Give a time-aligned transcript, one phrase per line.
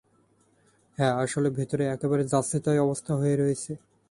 [0.97, 3.71] হ্যাঁ, আসলে, ভেতরে একেবারে যাচ্ছেতাই অবস্থা হয়ে রয়েছে।